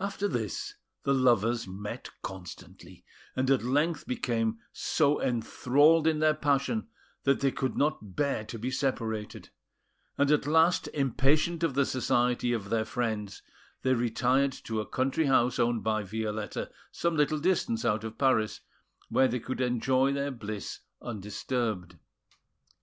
[0.00, 3.04] After this, the lovers met constantly,
[3.36, 6.88] and at length became so enthralled in their passion
[7.24, 9.50] that they could not bear to be separated;
[10.16, 13.42] and at last, impatient of the society of their friends,
[13.82, 18.60] they retired to a country house owned by Violetta some little distance out of Paris,
[19.10, 21.96] where they could enjoy their bliss undisturbed.